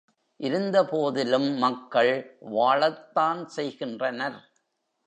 இருந்தபோதிலும், 0.39 1.57
மக்கள் 1.57 2.13
வாழத்தான் 2.51 3.45
செய்கின்றனர். 3.45 4.39